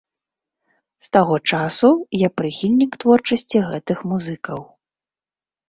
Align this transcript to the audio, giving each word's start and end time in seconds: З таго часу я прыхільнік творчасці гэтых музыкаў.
З 1.07 1.11
таго 1.17 1.35
часу 1.57 1.91
я 2.25 2.29
прыхільнік 2.43 2.91
творчасці 3.05 3.65
гэтых 3.69 3.97
музыкаў. 4.15 4.59